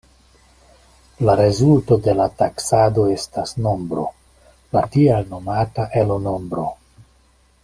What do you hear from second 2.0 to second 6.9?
de la taksado estas nombro, la tiel nomata Elo-nombro.